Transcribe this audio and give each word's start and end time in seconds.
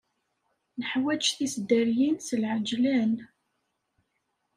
Neḥwaǧ 0.79 1.23
tiseddaryin 1.37 2.15
s 2.27 2.29
lɛeǧlan. 2.41 3.13